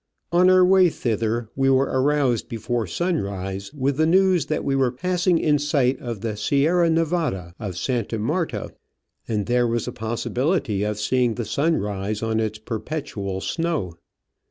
On 0.31 0.49
our 0.49 0.65
way 0.65 0.89
thither 0.89 1.51
we 1.55 1.69
were 1.69 1.85
aroused 1.85 2.49
before 2.49 2.87
sunrise 2.87 3.71
with 3.71 3.97
the 3.97 4.07
news 4.07 4.47
that 4.47 4.65
we 4.65 4.75
were 4.75 4.91
passing 4.91 5.37
in 5.37 5.59
sight 5.59 5.99
of 5.99 6.21
the 6.21 6.35
Sierra 6.35 6.89
Nevada 6.89 7.53
of 7.59 7.77
Santa 7.77 8.17
Marta, 8.17 8.73
and 9.27 9.45
there 9.45 9.67
was 9.67 9.87
a 9.87 9.91
possibility 9.91 10.81
of 10.81 10.97
seeing 10.99 11.35
the 11.35 11.45
sun 11.45 11.77
rise 11.77 12.23
on 12.23 12.39
its 12.39 12.57
perpetual 12.57 13.41
snow. 13.41 13.93